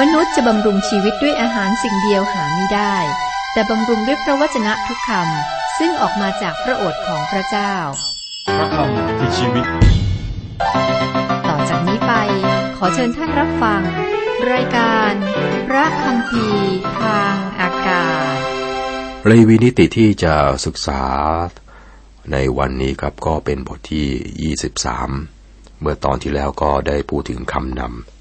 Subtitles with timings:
[0.00, 2.96] มนุษย์จะบำรุงชีวิตด้วยอาหารสิ่งเดียวหาไม่ได้
[3.52, 7.74] แต่บำรุงด้วยพระวจนะทุกคำซึ่งออกมาจากพระโอษฐ์ของพระเจ้า
[8.56, 9.66] พระคำคือชีวิต
[11.48, 12.12] ต่อจากนี้ไป
[12.76, 13.82] ขอเชิญท่านรับฟัง
[14.52, 15.12] รายการ
[15.68, 18.38] พระคำพีร์ทางอากาศ
[19.26, 20.34] เลวีนิติที่จะ
[20.66, 21.02] ศึกษา
[22.32, 24.54] ในวันนี้ครับก็เป็นบทที่
[25.20, 28.15] 23 เมื่อตอนที่แล้วก็ได้พูดถึงคำนำ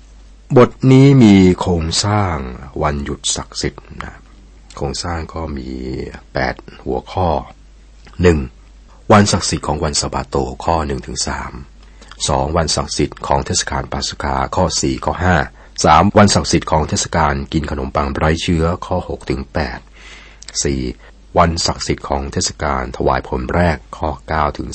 [0.57, 2.35] บทนี้มีโครงสร้าง
[2.83, 4.15] วันหยุดศักดิ์สิทธิ์นะ
[4.75, 5.69] โครงสร้างก็มี
[6.25, 7.29] 8หัวข้อ
[8.41, 9.11] 1.
[9.13, 10.35] วันศักดิ์สิทธิ์ของวันสะบาโต
[10.65, 11.17] ข้อ1ถึง
[11.87, 12.57] 3 2.
[12.57, 16.17] วันศักดิ์สิทธิ์ของเทศกาลปัสกาข้อ4ข้อ5 3.
[16.17, 19.41] วันศักดิ์สิทธิ์ของเทศกาลกินขนมปังไร้เชื้อข้อ6ถึง
[20.19, 21.37] 8 4.
[21.37, 24.69] วันศักดิ์สิทธิ์ของเทศกาลถวายผลแรกข้อ9ถึง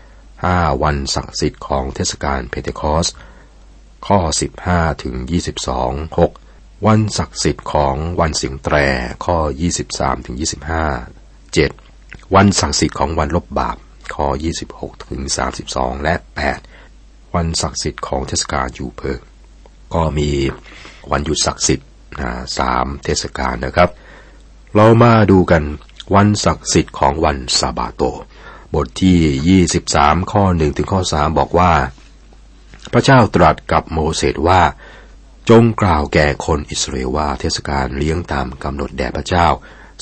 [0.00, 0.82] 14 5.
[0.82, 3.08] วันศักดิ์สิทธิ์ของเทศกาลเพเทคอส
[4.06, 4.18] ข้อ
[4.60, 5.14] 15 ถึง
[5.80, 6.86] 22 6.
[6.86, 8.76] วันศักดิ์สิทธิ์ของวันสิงแตร
[9.24, 9.38] ข้อ
[9.82, 10.36] 23 ถึง
[11.10, 12.34] 25 7.
[12.34, 13.76] วันศักดิ์สิทธิ์ของวันลบบาป
[14.14, 14.26] ข้อ
[14.66, 15.22] 26 ถึง
[15.62, 16.14] 32 และ
[16.74, 17.34] 8.
[17.34, 19.20] วันศักดิ์สิทธิ์ของเทศกาลยูเพิง
[19.94, 20.30] ก็มี
[21.10, 21.88] วันหยุดศักดิ์สิทธิ์
[22.58, 23.90] สามเทศกาลนะครับ
[24.74, 25.62] เรามาดูกัน
[26.14, 28.02] วันศักดิ์สิทธิ์ของวันซาบาโต
[28.74, 31.72] บทที่ 23 ข้อ 1 ถึงข้อ 3 บอกว่า
[32.92, 34.60] พระเจ้าตรัสกับโมเสสว่า
[35.50, 39.46] จงกล่าวแก่คนอิสราเอลว่าเทศกาลเลี้ยงตามกำหนดแด่พระเจ้า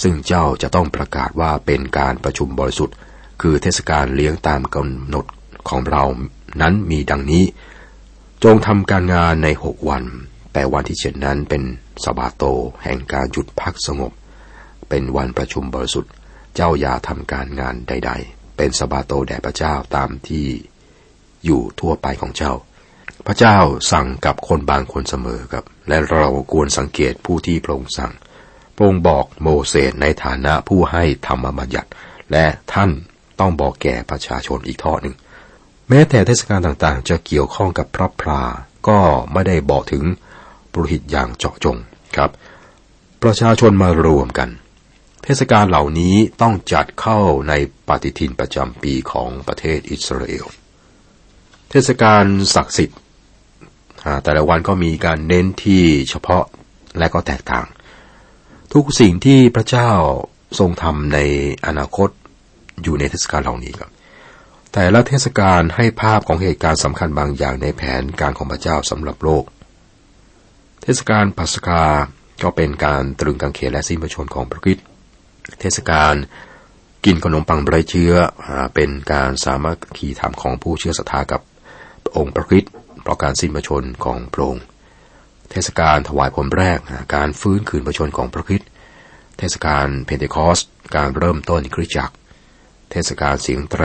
[0.02, 2.96] ซึ่งเจ้าจะต้องประกาศว่าเป็นการประชุมบริสุทธิ์
[3.42, 5.26] คือเทศกาลเลี้ยงตามกำหนด
[5.68, 6.04] ของเรา
[6.60, 7.44] นั้นมีดังนี้
[8.44, 10.04] จงทำการงานในหกวัน
[10.52, 11.62] แต่วันที่เจ็ดนั้นเป็น
[12.04, 12.44] สบาโต
[12.84, 14.12] แห่งการหยุดพักสงบ
[14.88, 16.12] เป็นวันประชุมบริสุทธิ์
[16.54, 20.46] เจ้าอย่าทำการงานใด ๆ เป็นสบาโตแด่พระเจ้าตามที่
[21.44, 22.52] อยู่ทั่วไปของเจ้า
[23.30, 23.58] พระเจ้า
[23.92, 28.12] สั่งกับคนบางคนเสมอครับ และเราควรสังเกตผู้ที่พระองค์สั่ง
[28.74, 31.90] พระองค์บอกโมเสสในฐานะผู้ให้ธรรมบัญญัติ
[32.32, 32.90] และท่าน
[33.40, 35.16] ต้องบอกแก่ประชาชนอีกทอดหนึ่ง
[35.88, 38.42] แม้แต่เทศกาลต่างๆ จะเกี่ยวข้องกับพระพลา
[38.88, 38.98] ก็
[39.32, 40.04] ไม่ได้บอกถึง
[40.72, 41.76] ปรหิตอย่างเจาะจง
[42.16, 42.30] ครับ
[43.22, 44.48] ประชาชนมารวมกัน
[45.24, 47.52] เทศกาลเหล่านี้ต้องจัดเข้าใน
[47.88, 50.46] ปฏิทินประจำปีของประเทศอิสราเอล
[51.70, 52.24] เทศกาล
[52.56, 53.00] ศักดิ์สิทธิ์
[54.24, 56.44] แต่ละวันก็มีการเน้นที่เฉพาะ
[56.98, 57.66] และก็แตกต่าง
[58.74, 59.90] ทุกสิ่งที่พระเจ้า
[60.58, 61.18] ทรงทำใน
[61.66, 62.08] อนาคต
[62.82, 63.90] อยู่ในเทศกาลเหล่านี้ครับ
[64.72, 69.44] แต่ละเทศกาลให้ภาพของเหตุการณ์สำคัญบางอย่างในแผนการของพระเจ้าสำหรับโลก
[70.82, 71.82] เทศกาลปัสกา
[72.42, 74.84] ก็เป็นการตรึงกางเขนและสิ้นพระชนม์ของพระคริสต์
[75.60, 76.14] เทศกาล
[77.04, 78.12] กินขนมปังไร้เชื้อ
[78.74, 81.40] เป็นการสามัคคีธรรมของผู้เชื่อศรัทธากับ
[82.16, 84.64] องค์พระคริสต์เพ ราะการสิ้นพระชนม์ของพระองค์
[85.50, 86.78] เทศกาลถวายผลแรก
[87.14, 88.68] การฟื้นคืนพระชนม์ของพระคริสต์
[89.38, 90.58] เทศกาลเพนเทคอสต์
[90.96, 92.14] การเริ่มต้นคริสตจักร
[92.90, 93.84] เทศกาลเสียงแตร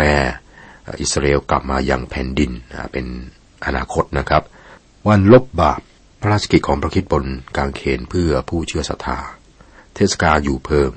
[1.01, 2.51] อิสราเอลกลับมายังแผ่นดิน
[2.91, 3.05] เป็น
[3.65, 4.43] อนาคตนะครับ
[5.07, 5.79] วันลบบาป
[6.21, 7.25] พระราชกิจของพระคิดบน
[7.57, 9.19] กางเขนเพื่อผู้เชื่อศรัทธา
[9.95, 10.93] เทศกาลอยู่เพิ่ม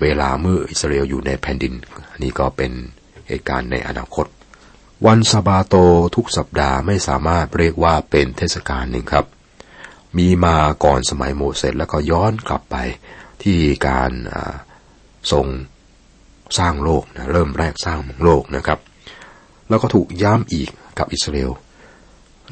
[0.00, 1.74] เวลาเมื่ออิสราเอลอยู่ในแผ่นดิน
[2.22, 2.72] นี่ก็เป็น
[3.28, 4.26] เหตุการณ์ในอนาคต
[5.06, 5.74] วันซาบาโต
[6.16, 9.26] ทุกสัปดาห์ไม่สามารถเรียกว่าเป็นเทศกาลหนึ่งครับ
[10.18, 12.76] มีมาก่อนสมัยโมเสสแล้วก็ย้อนกลับไป
[13.42, 13.58] ที่
[13.88, 14.10] การ
[15.32, 15.46] ทรง
[16.58, 18.78] สร้างโลกนะเริ่มแรกสร้างโลกนะครับ
[19.68, 21.52] แล้วก็ถูกย้ำอีกกับอิสราเอล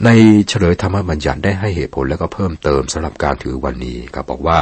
[0.04, 0.10] ใน
[0.48, 4.58] เฉลยธรรมบัญญัติได้ให้เหตุผลแล้วก็เพิ่มเติมสำหรับการถือวันนี้ครับบอกว่า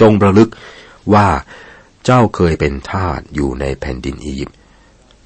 [0.00, 0.50] จงระลึก
[1.14, 1.26] ว่า
[2.04, 4.58] เจ้าเคยเป็นทาสอยู่ในแผ่นดินอียิปต์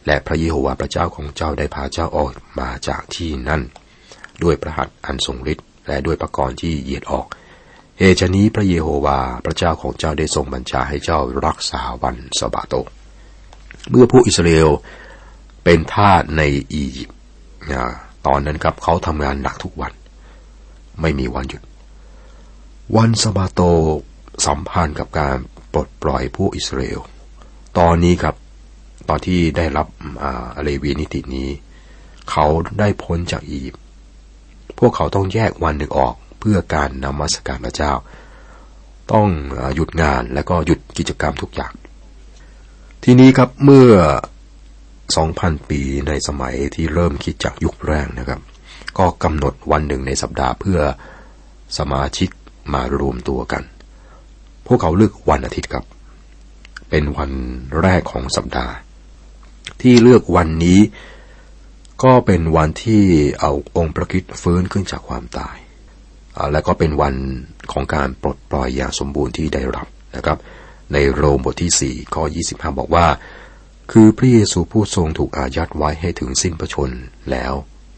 [0.07, 2.31] และพระเยโฮวาห์พระเจ้าของเจ้าได้พาเจ้าออก
[2.61, 3.63] มาจากที่นั่น
[4.43, 7.27] ด้วยพระหัตถ์อันทรงฤทธิ์และด้วยประกรณ์ที่เหยียดออก
[7.99, 12.75] เหตุนี้พระเยโฮวาห์พระเจ้าของเจ้าได้ทรงบัญชาให้เจ้ารักษาวันสบาโต
[13.91, 14.71] เมื่อผู้อิสราเอล
[15.65, 16.43] เป็นทาสใน
[16.73, 17.17] อียิปต์
[18.27, 19.93] ตอนนั้นครับเขาทำงานหนักทุกวัน
[21.01, 21.63] ไม่มีวันหยุด
[22.97, 23.61] วันสบาโต
[24.47, 25.37] สัมพันธ์กับการ
[25.73, 27.01] ปลดปล่อยผู้อิสราเอล
[27.79, 28.35] ตอนนี้ครับ
[29.09, 29.87] ตอนที่ได้รับ
[30.23, 31.49] อาเลวีนิตินี้
[32.31, 32.47] เขา
[32.79, 33.83] ได้พ้นจากอียิปต์
[34.79, 37.93] พวกเขาต้องแยกวันหนึ่งออกเพื่อการนมัสการพระเจ้า
[39.13, 39.29] ต้อง
[39.75, 41.73] หยุดงานและก็หยุดกิจกรรมทุกอย่าง
[43.05, 43.91] ทีนี้ครับเมื่อ
[44.81, 48.41] 2,000 ปีในสมัยที่เริ่มคิดจากยุคแรกนะครับ
[48.99, 50.81] ก็กำหนดวันหนึ่งในสัปดาห์เพื่อ
[51.79, 52.31] สมาชิก
[52.75, 53.63] มารวมตัวกัน
[54.67, 55.85] พวกเขาเลือกวันอาทิตย์ครับ
[56.91, 57.31] เป็นวัน
[57.81, 58.75] แรกของสัปดาห์
[59.83, 60.81] ที่เลือกวันนี้
[62.05, 63.05] ก็เป็นวันที่
[63.41, 65.57] เอาองค์พระคิดฟื้นขึ้นจากความตาย
[66.53, 67.15] และก็เป็นวัน
[67.73, 69.87] ของการปลดปล่อยอย่างสมบูรณ์ที่ได้รับ
[70.17, 70.39] นะครับ
[70.93, 73.07] ในโรมบทที่ 4 ข้อ 25 บอกว่า
[73.93, 76.91] คือพระเยซูผู้ทรงถูกอายัดไว้ให้ถึงสิ้นพระชน
[77.31, 77.53] แล้ว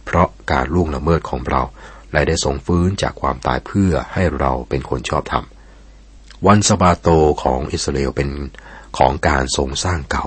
[0.04, 1.62] เพราะการล่วงละเมิดของเรา
[2.12, 5.44] และได้ทรงฟื้นจากความตายเพื่อให้เราเป็นคนชอบธรรม
[6.46, 7.08] วันสบาโต
[7.42, 8.28] ของอิสราเอลเป็น
[8.98, 10.26] ของการทรงสร้างเก่า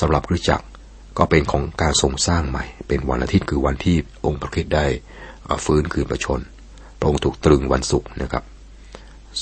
[0.00, 0.66] สำหรับคริสจักร
[1.18, 3.96] ก็เป็นของการทรงสร้างใหม่ เป็นวันอาทิตย์คือวันที่
[4.26, 4.86] องค์พระคริสต์ได้
[5.64, 6.40] ฟื้นคืนประชน
[6.98, 8.44] พระองค์ถูกตรึงวันศุกร์นะครับ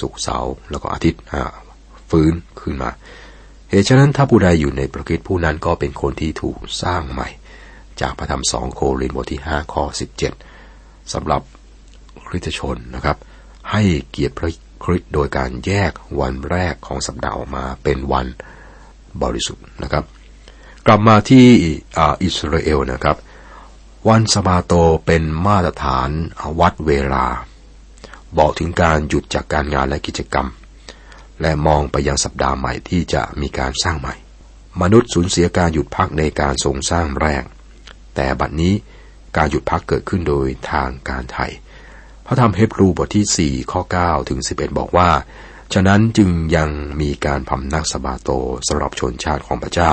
[0.00, 1.20] ศุกร์เสาร์แล้วก็อาทิตย์
[2.11, 2.91] ฟื้นขึ้นมา
[3.70, 7.29] เหตุฉะนั้นถ้าผู้ใดอยู่ในประคิดผู้นั้นก็เป็นคนที่ถูกสร้างใหม่
[8.00, 9.85] จากพระธรรมสองโครินบทที่5ข้อ
[10.49, 11.43] 17สำหรับ
[12.29, 13.17] คริสตชนนะครับ
[13.73, 14.50] ให้เกียรติพระ
[14.85, 18.26] คริสต์โดยการแยกวันแรกของสัปดาห์ออกมาเป็นวัน
[19.23, 20.05] บริสุทธิ์นะครับ
[20.88, 21.46] กลับมาที่
[22.24, 23.16] อิสราเอลนะครับ
[24.08, 24.72] วันสบาโต
[25.06, 26.10] เป็นมาตรฐาน
[26.60, 27.26] วัดเวลา
[28.38, 30.48] บอกถึงการหยุดจากการงานและกิจกรรม
[31.40, 34.14] และมองไปยังสัปดาห์ใหม่ที่จะมีการสร้างใหม่
[34.80, 37.44] มนุษย์สูญเสียการหยุดพักในการทรงสร้างแรก
[38.16, 38.74] แต่บัดนี้
[39.36, 41.52] การหยุดพักเกิดขึ้นโดยทางการไทย
[42.26, 45.10] พระธรรมเฮบรูบทที่ 4 ข้อ 9 ถึง 11 บอกว่า
[45.74, 48.30] ฉะนั้นจึงยังมีการพำนักสบาโต
[48.68, 49.92] สำหรับชนชาติของพระเจ้า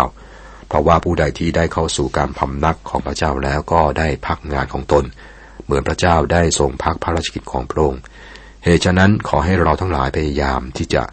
[0.67, 5.03] เพราะว่าผู้ใดที่ได้เข้าสู่การพำนักของพระเจ้าแล้วก็ได้พักงานของตน
[5.63, 8.01] เหมือนพระเจ้าได้ทรงพักพระราชกิจของพระองค์
[8.63, 11.03] เหตุฉะนั้นขอให้เราทั้งหลายพยายามที่จะ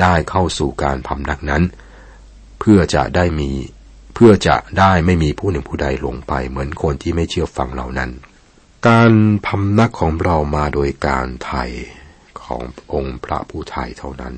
[0.00, 1.62] ได้เข้าสู่การพำนักนั้น
[2.60, 3.50] เพื่อจะได้มี
[4.14, 8.10] เพื่อจะได้ไม่มีผู้หนึ่งผู้ใดหลงไป เหมือนคนที่ไม่เชื่อฟังเหล่านั้น
[8.88, 9.12] การ
[9.46, 11.64] พำนักของเรามาโดยการไถ่
[12.42, 14.34] ขององค์พระผู้ไถ่เท่านั้น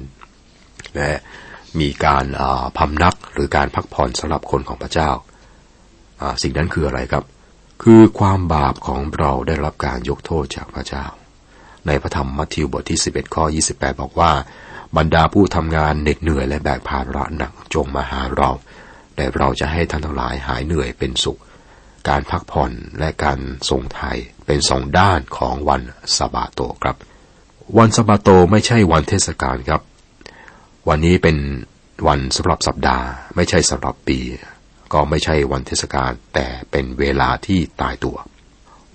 [0.94, 1.12] และ
[1.80, 2.24] มีการ
[2.78, 5.10] พำนักหรือการพักผ่อนสำหรับคนของพระเจ้า
[6.42, 7.24] สิ่งนั้นคืออะไรครับ
[7.82, 11.06] คือความบาปของเราได้รับการยกโทษจากพระเจ้า
[11.86, 14.32] ในพระธรรมมัทธิวบทที่ 11 ข้อ 28 บอกว่า
[14.96, 18.50] บรรดาผู้ทำงานเหน็ดเหนื่อยและแบกภาระหนักจงมาหาเรา
[19.16, 21.40] แต่เราจะให้ท่านทั้งหลายหายเหนื่อยเป็นสุข
[22.08, 23.38] การพักผ่อนและการ
[23.68, 24.16] ทรงไทย
[24.46, 25.80] เป็นสองด้านของวัน
[26.16, 26.96] สบาโตครับ
[27.78, 29.80] วันสบาโตไม่ใช่วันเทศกาลครับ
[30.88, 31.36] วันนี้เป็น
[32.08, 33.06] วันสำหรับสัปดาห์
[33.36, 34.18] ไม่ใช่สำหรับปี
[34.92, 38.16] ก็ไม่ใช่วันเทศกาลแต่เป็นเวลาที่ตายตัว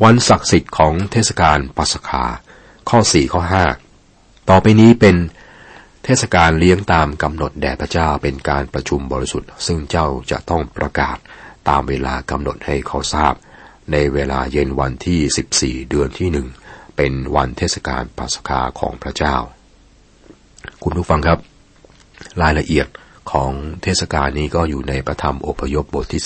[0.03, 2.25] วันศักดิ์สิทธิ์ของเทศกาลปัสคา
[2.89, 3.65] ข้อสี่ข้อห้า
[4.49, 5.15] ต่อไปนี้เป็น
[6.03, 11.17] เทศกาลเลี้ยงตามกำหนดแด่พระเจ้าเป็นการประชุมบริสุทธิ์ ซึ่งเจ้าจะต้องประกาศ
[11.69, 13.33] ตามเวลากำหนดให้เขาทราบ
[13.91, 16.47] ในเวลาเย็นวันที่ 14 เดือนที่หนึ่ง
[16.97, 19.35] เป็นวันเทศกาลปัสคาของพระเจ้า
[20.83, 21.50] คุณผู้ฟังครับ
[22.41, 22.87] รายละเอียด
[23.31, 23.51] ของ
[23.83, 26.21] เทศกาลนี้ก็อยู่ในประธรรมอพยพบทที่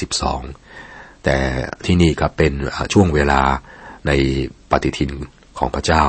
[0.62, 1.38] 12 แต่
[1.86, 2.54] ที่นี่ครับเป็น
[2.94, 3.42] ช่วงเวลา
[4.08, 4.12] ใน
[4.72, 5.12] ปฏิทิน
[5.58, 6.06] ของพระเจ้า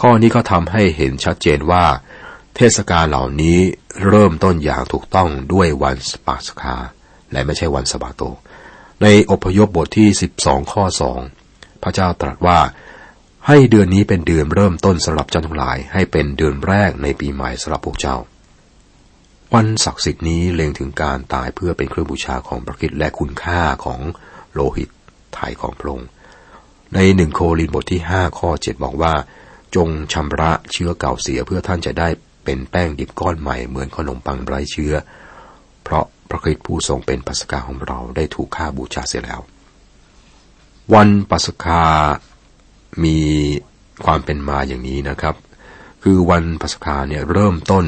[0.00, 1.84] ข้อนี้ก็ทำให้เห็นชัดเจนว่า
[2.56, 3.58] เทศกาลเหล่านี้
[4.08, 6.76] เริ่มต้นอย่างถูกต้องด้วยวันสปาสคา
[7.32, 8.22] และไม่ใช่วันสบาโต
[9.02, 10.08] ในอพยพบทที่
[10.40, 10.84] 12 ข้อ
[11.32, 12.58] 2 พระเจ้าตรัสว่า
[13.46, 18.16] ให้เดือนนี้เป็นเดือนเริ่มต้นสำหรับเจ้าทั้งหลาย ให้เป็นเดือนแรกในปีใหม่สำหรับพวกเจ้า
[19.54, 24.00] วันศักดิ์สิทธิ์นี้เล็งถึงการตายเพื่อเป็นเครื่องบูชาของพระคิดและคุณค่าของ
[24.54, 24.90] โลหิต
[25.34, 26.08] ไถ่ของพระองค์
[26.94, 29.14] ในหนึ่งโครินบทที่ห้าข้อเจ็ดบอกว่า
[29.76, 32.08] จงชำระเชื้อเก่าเสียเพื่อท่านจะได้
[32.44, 34.94] เป็นแป้งดิบก้อนใหม่เหมือนขนมปังไร้เชื้อ
[35.82, 39.40] เพราะพระคิดผู้ทรงเป็นปัสกาของเราได้ถูกฆ่าบูชาเสียแล้ว
[40.94, 41.84] วันปัสกา
[43.04, 43.18] มี
[44.04, 45.34] ความเป็นมาอย่างนี้นะครับ
[46.02, 47.84] คือวันปัสกาเนี่ยเริ่มต้น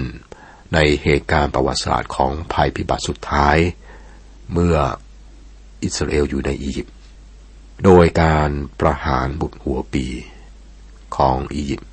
[0.75, 3.57] ในเหตุการณ์ประวัติศาสตร์ของภัยพิบัติสุดท้าย
[4.53, 4.77] เมื่อ
[5.85, 6.95] อิสราเอลอยู่ในอียิปต์
[7.85, 8.51] โดยการ
[8.81, 10.07] ประหารบุตรหัวปี
[11.17, 11.89] ของอียิปต์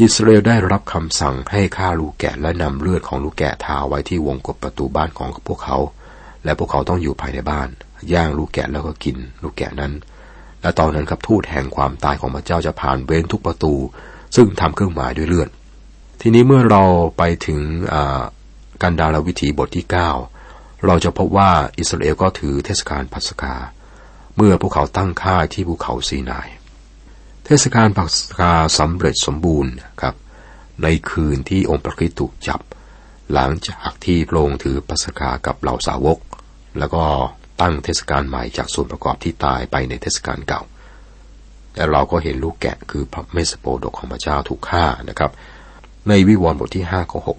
[0.00, 5.78] อิสราเอลได้รับคำสั่งให้ฆ่าลูกแกะและนำเลือดของลูกแกะทาไว้ที่วงกบประตูบ้านของพวกเขา
[6.44, 7.68] และพวกเขาต้องอยู่ภายในบ้าน
[8.12, 9.92] ย่างลูกแกะแล้วก็กินลูกแกะนั้น
[10.62, 13.74] และตอนนั้นครับทูตแห่งความตายของพระเจ้าจะผ่านเว้นทุกประตู
[14.36, 15.48] ซึ่งทำเครื่องหมายด้วยเลือด
[16.20, 16.82] ทีนี้เมื่อเรา
[17.16, 17.60] ไปถึง
[18.82, 19.86] กันดารวิถีบทที่
[20.36, 23.54] 9 เราจะพบว่าอิสราเอลก็ถือเทศกาลปัสกา
[24.36, 26.48] เมื่อพวกเขาตั้งค่ายที่ภูเขาซีนาย
[27.46, 30.14] เทศกาลปัสกาสำเร็จสมบูรณ์ครับ
[30.82, 32.60] ในคืนที่องค์พระคริสต์ถูกจับ
[33.32, 36.18] หลังจากที่พรงถือปัสกากับเหล่าสาวก
[36.78, 37.04] แล้วก็
[37.60, 40.62] ตั้งเทศกาลใหม่จากส่วนประกอบที่ตายไปในเทศกาลเก่า
[41.76, 45.32] และเราก็เห็นลูกแกะคือพระเมสโปดกของพระเจ้าถูกฆ่านะครับ
[46.08, 47.38] ในวิวรณ์บทที่ห้าข้อหก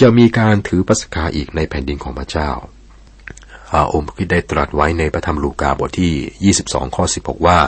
[0.00, 2.50] จะมีการถือปัสกาอีกในแผ่นดินของพระเจ้า
[3.72, 7.58] อาองค์คิดได้ตรัสไว้ในพระธรรมลูกาบทที่ 22 ข้อ 16 ว่า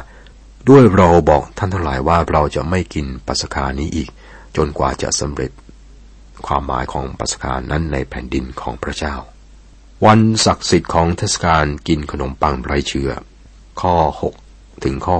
[0.68, 4.08] ด้วยเราบอกท่านทั้งหลายว่าเราจะไม่กินปัสกานี้อีก
[4.56, 5.50] จนกว่าจะสำเร็จ
[6.46, 9.16] ความหมายของปัสกานั้นในแผ่นดินของพระเจ้า
[10.06, 13.10] วันศักดิ์สิทธิ์ของเทศกาลกินขนมปังไร้เชื้อ
[13.80, 13.96] ข้อ
[14.42, 15.16] 6 ถึงข้อ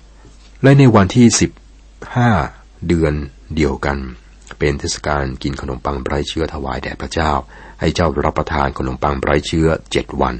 [0.00, 1.26] 8 และในวันที่
[2.06, 3.14] 15 เดือน
[3.54, 3.98] เดียวกัน
[4.58, 7.32] เป็นเทศกาลกินขนมปังไร้เชื้อถวายแด่พระเจ้า
[7.80, 10.34] ให้เจ้ารับประทานขนมปังไร้เชื้อเจ็ดวัน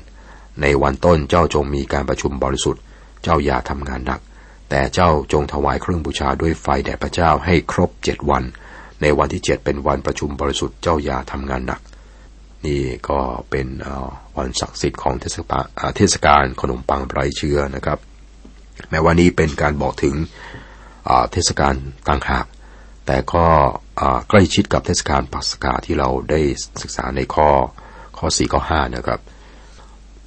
[0.60, 2.82] ในวันต้นเจ้าจงมีการประชุมบริสุทธิ์
[3.22, 4.20] เจ้าอย่าทำงานหนัก
[4.70, 8.44] แต่เจ้าจงถวายเครื่องบูชาด้วยไฟแด่พระเจ้าให้ครบเจ็ดวัน
[9.02, 11.80] ในวันที่เจ็ดเป็นวันประชุมบริสุทธิ์เจ้าอย่าทำงานหนัก
[12.66, 13.20] นี่ก็
[13.50, 13.66] เป็น
[14.36, 15.14] วันศักดิ์สิทธิ์ของ
[15.96, 17.98] เทศกาลขนมปังไร้เชื้อนะครับ
[18.90, 20.14] แม้ว่านี้เป็นการบอกถึง
[21.32, 21.74] เทศกาล
[22.08, 22.46] ต่างหาก
[23.06, 23.46] แต่ก็
[24.28, 26.40] ใกล้ชิดกับเทศกาลปัสกาที่เราได้
[26.82, 27.48] ศึกษาในข้อ
[28.18, 29.20] ข้อ4ข้อ5นะครับ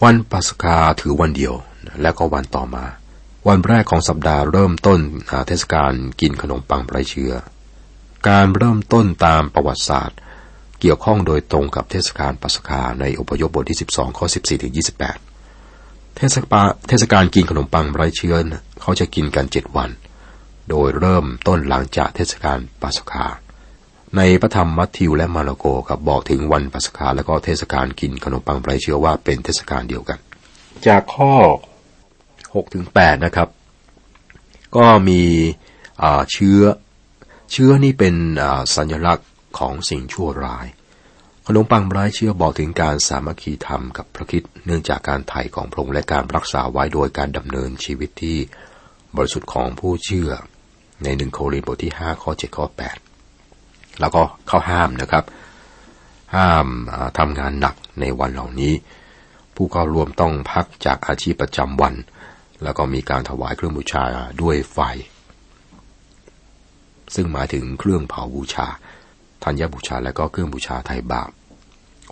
[0.03, 1.53] วันปัสกาถือวันเดียว
[2.01, 2.85] และก็วันต่อมา
[3.47, 4.99] วันแรกของสัปดาห์เริ่มต้น
[5.47, 7.33] เทศกาลกินขนมปังไรเชื้อ
[8.29, 10.17] การเริ่มต้นตามประวัติศาสตร์
[10.79, 14.73] เกี่ยวข้องโดยตรงกับเทศกาลปัสกาในอพยพบทที่ 12 ข้อ 14ถึง
[15.43, 18.35] 28 เทศกาลเทศกาลกินขนมปังไร้เชื้อ
[18.81, 19.89] เขาจะกินกันเจ็ดวัน
[20.69, 23.25] โดยเริ่มต้นหลังจากเทศกาลปัสกา
[24.17, 30.19] ในพระธรรมมัทธิวและมาระโกครับบอกถึงวันปัสกาและก็เทศกาลกินขนมปังไรเชื้อว่าเป็นเทศกาลเดียวกัน
[30.87, 31.33] จากข้อ
[32.05, 33.49] 6ถึง8นะครับ
[34.75, 35.21] ก็มี
[36.31, 36.61] เชื้อ
[37.51, 38.15] เชื้อนี่เป็น
[38.75, 40.67] สัญลักษณ์ของสิ่งชั่วร้าย
[41.47, 48.37] ขนมปังไร้เชื้อบอกถึงการสามัคคีธรรมกับพระคิดเนื่องจากการไถ่ของพระองค์และการรักษาไว้โดยการดำเนินชีวิตที่
[49.15, 50.31] บริสุทธิ์ของผู้เชื่อ
[51.03, 52.65] ในหนึ่งโครินธ์บทที่ 5 ข้อ 7 ข้อ
[53.33, 55.23] 8 แล้วก็เขาห้ามนะครับ
[56.35, 56.67] ห้าม
[57.17, 58.73] ทำงานหนักในวันเหล่านี้
[59.55, 61.95] ผู้เข้าร่วมต้องพักจากอาชีพประจำวัน
[62.63, 64.03] แล้วก็มีการถวายเครื่องบูชา
[64.41, 64.79] ด้วยไฟ
[67.15, 68.67] ซึ่งหมายถึงเครื่องเผาบูชา
[69.43, 71.29] ธัญบูชาและก็เครื่องบูชาไทยบาป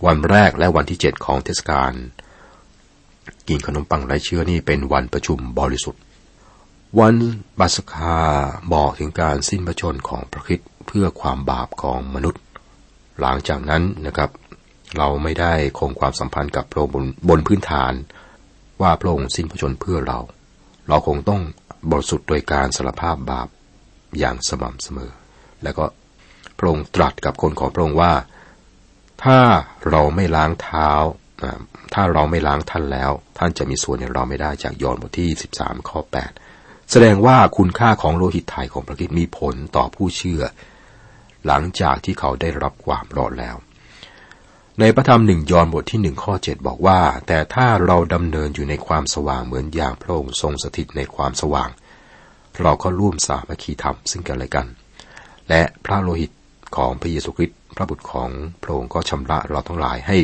[0.06, 1.94] วันแรกและวันที่เจ็ดของเทศกาล
[3.48, 6.02] กินขนมปังไร้เชื้อนี่เป็นวันประชุมบริสุทธิ์
[7.00, 7.16] วัน
[7.60, 8.20] บัสคา
[8.74, 12.42] บอกถึงการสิ้นพระชนของพระคิดเพื่อความบาปของมนุษย์
[13.20, 14.30] หลังจากนั้นนะครับ
[14.98, 16.94] เราไม่ได้คงความสัมพันธ์กับพระองค์
[17.30, 17.94] บนพื้นฐาน
[18.82, 20.20] ว่าพระองค์สิ้นพระชนเพื่อเรา
[20.88, 21.42] เราคงต้อง
[21.92, 23.48] บริสุทธิ์โดยการสารภาพบาป
[24.20, 25.12] อย่างสม่ำเสมอ
[25.64, 25.86] แล้วก็
[26.58, 28.14] พระองค์ตรัสกับคนของพระองค์ว่า
[29.24, 29.40] ถ้า
[29.90, 30.90] เราไม่ล้างเท้า
[31.94, 35.30] ถ้าเราไม่ล้างท่านแล้ว ท่านจะมีส่วนในเราไม่ได้จากยอห์นบทที่
[35.60, 36.47] 13 ข้อ 8
[36.92, 40.42] แสดงว่าคุณค่าของโลหิตไทยของพระคิดมีผลต่อผู้เชื่อ
[41.48, 43.56] หลังจากที่เขาได้รับความรอดแล้ว
[44.80, 51.70] ในพระธรรมหนึ่งยอห์นบทที่หนึ่งข้อเจ็ดบอกว่า แต่ถ้าเราดำเนินอยู่ในความสว่างเหมือนอย่างพระองค์ทรงสถิตในความสว่าง
[52.62, 54.68] เราก็ร่วมสามัคคีธรรมซึ่งกันและกัน
[55.50, 56.32] และพระโลหิต
[56.76, 58.30] ของพระเยซูคริสต์พระบุตรของ
[58.64, 60.18] พระองค์ก็ชำระเราทั้งหลายให้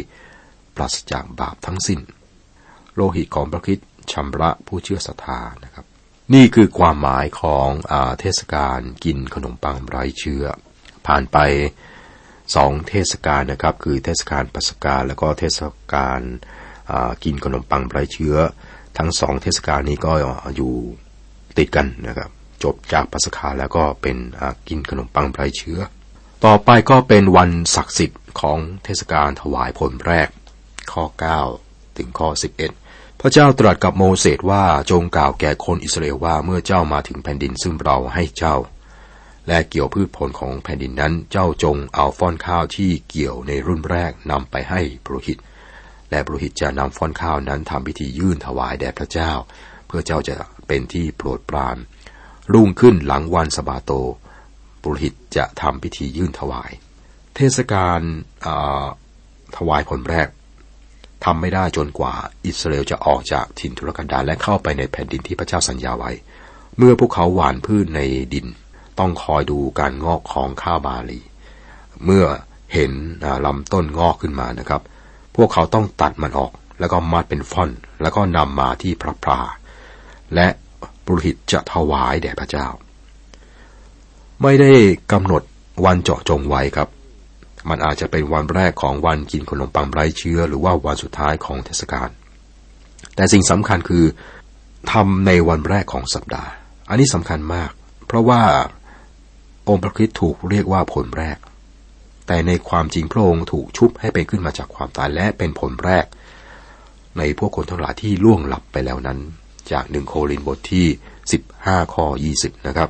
[0.75, 2.00] ปราศจากบาปทั้งสิน้น
[2.96, 5.86] โลหิตของพระคริสต์ชำระผู้เชื่อศรัทธานะครับ
[6.34, 10.44] นี่คือความหมายของอเทศกาลกินขนมปังไร้เชื้อ
[11.08, 11.38] ผ่านไป
[12.56, 15.60] สองเทศกาลนะครับ คือเทศกาลปัสกาแล้วก็เทศ
[15.94, 16.22] กาล
[17.24, 18.36] กินขนมปังไร้เชื้อ
[18.98, 20.12] ทั้งสองเทศกาลนี้ก็
[20.56, 20.74] อยู่
[21.58, 22.30] ติดกันนะครับ
[22.63, 24.18] จบจากปัสกาแล้วก็เป็น
[24.70, 25.80] กินขนมปังไร้เชื้อ
[26.46, 30.30] ต่อไปก็เป็นวันศักดิ์สิทธิ์ของเทศกาลถวายผลแรก
[30.92, 31.03] ข้อ
[31.51, 32.83] 9 ถึงข้อ 11
[33.25, 38.56] พระเจ้าตรัสกับโมเสสว่าจงกล่าวแก่คนอิสราเอลว่าเมื่อเจ้ามาถึงแผ่นดินซึ่งเราให้เจ้า
[39.48, 45.38] และเกี่ยวพืชผลของแผ่นดินนั้นเจ้าจงเอาฟ้อนข้าวที่เกี่ยวในรุ่นแรกนำไปให้ปรหิต
[46.10, 49.32] และปรหิตจะนำฟ้อนข้าวนั้นทำพิธียื่นถวายแด่พระเจ้า
[49.88, 50.36] เพื่อเจ้าจะ
[50.68, 51.77] เป็นที่โปรดปราน
[52.53, 53.92] รุ่งขึ้นหลังวันสบาโต
[54.82, 56.72] ปรหิตจะทำพิธียื่นถวาย
[57.36, 58.00] เทศกาล
[59.58, 60.30] ถวายผลแรก
[61.25, 62.13] ทำไม่ได้จนกว่า
[62.46, 66.12] อิสราเอลจะออกจากถิ่นทุรกันดารและเข้าไปในแผ่นดินที่พระเจ้าสัญญาไว้
[66.77, 68.01] เมื่อพวกเขาหว่านพืชใน
[68.34, 68.48] ดิน
[69.00, 71.20] ต้องคอยดูการงอกของข้าวบาลี
[72.06, 72.25] เมื่อ
[72.74, 72.92] เห็น
[73.46, 74.82] ลำต้นงอกขึ้นมานะครับ
[75.36, 79.39] พวกเขาต้องตัดมันออก แล้วก็มัดเป็นฟ่อน แล้วก็นำมาที่พระพรา
[80.36, 80.48] และ
[81.06, 82.68] ปุรหิตจะถวายแด่พระเจ้า
[84.42, 84.72] ไม่ได้
[85.12, 85.44] กำหนด
[85.86, 86.89] วันเจาะจงไว้ครับ
[87.70, 92.10] มันอาจจะเป็นวันแรกของวันกินขนมปังไร้เชื้อ หรือว่าวันสุดท้ายของเทศกาล
[93.15, 94.05] แต่สิ่งสำคัญคือ
[94.91, 96.51] ทำในวันแรกของสัปดาห์
[96.89, 97.72] อันนี้สำคัญมาก
[98.08, 98.41] เพราะว่า
[99.70, 101.38] องค์พระคิดถูกเรียกว่าผลแรก
[102.27, 106.05] แต่ในความจริงพระองค์ถูกชุบให้เป็นขึ้นมาจากความตายและเป็นผลแรก
[107.17, 109.20] ในพวกคนทั้งหลายที่ล่วงหลับไปแล้วนั้น
[109.72, 110.86] จากหนึ่งโครินบทที่
[111.39, 112.05] 15 ข้อ
[112.38, 112.89] 20 นะครับ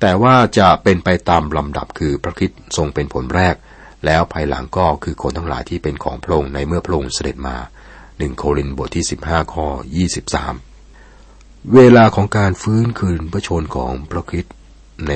[0.00, 3.54] แต่ว่าจะเป็นไปตามลำดับคือพระคริสต์ทรงเป็นผลแรก
[4.06, 7.56] แล้วภายหลังก็คือคนทั้งหลายที่เป็นของพระองค์ในเมื่อพระองค์เสด็จมา
[8.18, 9.66] หนึ่งโครินธ์บทที่15ข้อ
[10.92, 14.54] 23เวลาของการฟื้นคืนพระชนของพระคริสต์
[15.08, 15.12] ใน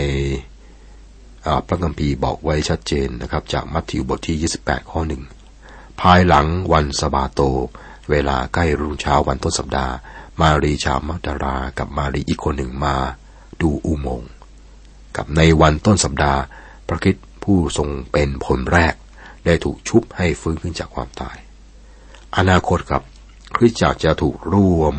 [1.67, 5.23] พระคัมภีร์บอกไว้ชัดเจนนะครับ จากมัทธิวบทที่ 28 ข้อหนึ่ง
[6.01, 7.41] ภายหลังวันสบาโต
[8.11, 9.95] เวลาใกล้รุ่งเช้าวันต้นสัปดาห์
[10.41, 12.97] มารีชาวมักดรากับมารีอีกคนหนึ่งมา
[13.61, 14.31] ดูอุโมงค์
[15.17, 16.41] กับในวันต้นสัปดาห์
[16.89, 18.95] พระคิด ผู้ทรงเป็นผลแรก
[19.47, 21.37] ได้ถูกชุบให้ฟื้นขึ้นจากความตาย
[22.37, 23.03] อนาคตครับ
[23.57, 24.95] คริสตจักรจะถูกรวม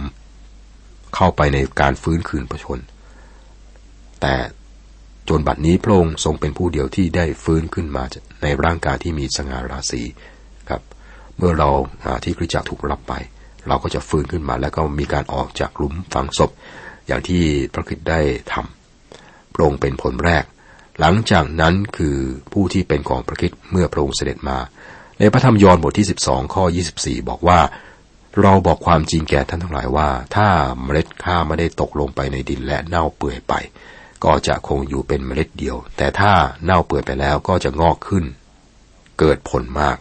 [1.15, 2.79] เข้าไปในการฟื้นคืนพระชน
[4.21, 4.35] แต่
[5.29, 8.03] จนบัดนี้พระองค์ทรงเป็นผู้เดียวที่ได้ฟื้นขึ้นมา
[8.43, 10.01] ในร่างกายที่มีสง่าราศี
[10.69, 10.81] ครับ
[11.37, 11.69] เมื่อเรา
[12.23, 13.13] ที่คริสตจักรถูกรับไป
[13.67, 16.51] เราก็จะฟื้นขึ้นมา แล้วก็มีการออกจากหลุมฝังศพ
[17.07, 17.43] อย่างที่
[17.73, 18.19] พระคิดได้
[18.53, 20.43] ทำพระองค์เป็นผลแรก
[20.99, 22.17] หลังจากนั้นคือ
[22.53, 24.57] ผู้ที่เป็นของพระคิดเมื่อพระองค์เสด็จมา
[25.19, 26.63] ในพระธรรมยอห์นบทที่ 12 ข้อ
[26.97, 27.59] 24 บอกว่า
[28.41, 30.47] เราบอกความจริงแก่ท่านทั้งหลายว่า ถ้า
[30.83, 33.53] เมล็ดข้าไม่ได้ตกลงไปในดินและเน่าเปื่อยไป
[34.23, 36.33] ก็จะคงอยู่เป็นเมล็ดเดียว แต่ถ้า
[36.63, 38.25] เน่าเปื่อยไปแล้วก็จะงอกขึ้น
[39.19, 39.97] เกิดผลมาก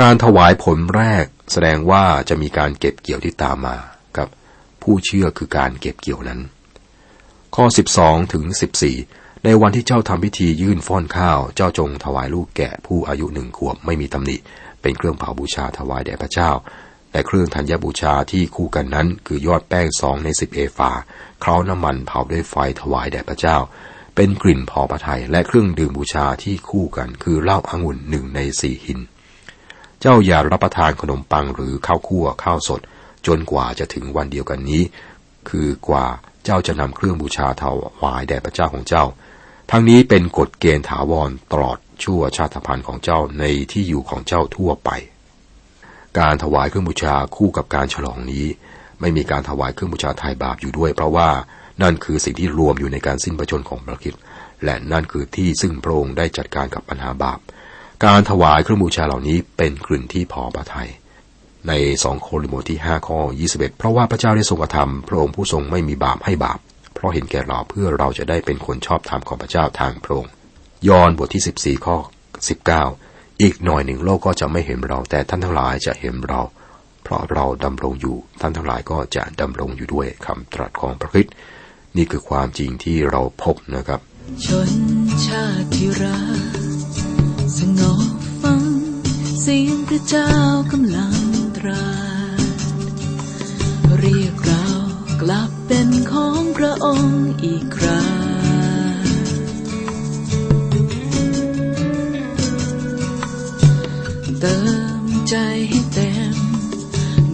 [0.00, 3.76] การถวายผลแรกแสดงว่าจะมีการเก็บเกี่ยวที่ตามมา
[4.16, 4.28] กับ
[4.82, 6.40] ผู้เชื่อคือการเก็บเกี่ยวนั้น
[7.54, 7.64] ข้อ
[8.00, 14.36] 12ถึง14 ในวันที่เจ้าทำพิธียื่นฟ้อนข้าว เจ้าจงถวายลูกแก่ผู้อายุหนึ่งขวบไม่มีตำหนิ
[14.82, 16.50] เป็นเครื่องเผาบูชาถวายแด่พระเจ้า
[17.12, 20.90] และเครื่องธัญบูชาที่คู่กันนั้น คือยอดแป้งสองในสิบเอฟา
[21.40, 23.56] เคล้าน้ำมันเผาด้วยไฟถวายแด่พระเจ้า
[24.16, 29.00] เป็นกลิ่นพอประทัยและเครื่องดื่มบูชาที่คู่กัน คือเหล้าอางุ่นหนึ่งในสี่หิน
[30.00, 32.80] เจ้าอย่ารับประทานขนมปังหรือข้าวคั่วข้าวสด
[33.26, 34.82] จนกว่าจะถึงวันเดียวกันนี้
[35.48, 36.06] คือกว่า
[36.44, 37.62] เจ้าจะนำเครื่องบูชาถ
[38.02, 39.04] วายแด่พระเจ้าของเจ้า
[39.70, 44.90] ทั้งนี้เป็นกฎเกณฑ์ถาวรตลอดชั่วชาติพันธุ์ของเจ้าในที่อยู่ของเจ้าทั่วไป
[46.18, 48.46] การถวายเครื่องบูชาคู่กับการฉลองนี้
[49.00, 51.28] ไม่มีการถวายเครื่องบูชาไทยบาปอยู่ด้วย เพราะว่า
[51.82, 54.14] นั่นคือสิ่งที่รวมอยู่ในการสิ้นประชนของพระคิด
[54.64, 57.38] และนั่นคือที่ซึ่งพระองค์ได้จัดการกับปัญหาบาป
[58.04, 60.90] การถวายเครื่องบูชาเหล่านี้เป็นกลิ่นที่พอพระทัย
[61.68, 61.72] ใน
[62.02, 66.58] สองโคริโมที่ห้าข้อยี่สิบเอ็ดเพราะว่าพระเจ้าได้ทรงกระทำพระองค์ผู้ทรงไม่มีบาปให้บาป
[67.04, 70.32] ราะเห็นแก่เราเพื่อเราจะได้เป็นคนชอบธรรมของพระเจ้าทางพระองค์
[70.88, 71.96] ยอห์นบทที่สิบสี่ข้อ
[72.48, 72.84] สิบเก้า
[73.42, 76.42] อีกหน่อยหนึ่งโลกก็จะไม่เห็นเรา แต่ท่านทั้งหลายจะเห็นเรา
[77.02, 81.26] เพราะเราดำรงอยู่ ท่านทั้งหลายก็จะดำรงอยู่ด้วยคำตรัสของพระคิด
[81.96, 84.00] นี่คือความจริงที่เราพบนะครับ
[84.44, 84.70] ชน
[85.26, 86.20] ชาติรั
[86.64, 86.68] ก
[87.58, 88.62] สงบฟัง
[89.40, 90.30] เสียงพระเจ้า
[90.72, 91.14] กำลัง
[91.56, 91.84] ตรั
[92.38, 92.68] ส
[93.98, 94.64] เรียกเรา
[95.22, 98.14] กลับ เป็นของพระองค์อีกครั้ง
[104.40, 104.58] เติ
[105.02, 105.34] มใจ
[105.68, 106.36] ให้เต็ม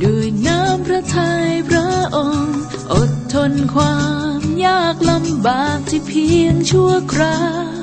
[0.03, 2.61] ด้วยน้ำพระทัยพระองค์
[2.93, 3.99] อดทนควา
[4.38, 7.81] มยากลำบากที่เพียงชั่วคราว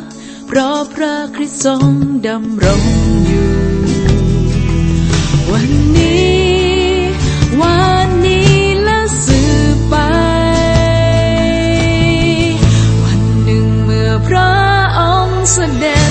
[0.48, 1.92] เพราะพระคริสต์ทรง
[2.28, 2.86] ดำรง
[3.28, 3.54] อยู่
[5.52, 6.38] วันนี้
[7.62, 8.07] วัน
[15.68, 16.07] 내